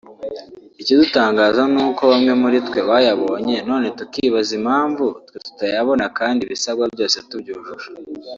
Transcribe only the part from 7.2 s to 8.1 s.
tubyujuje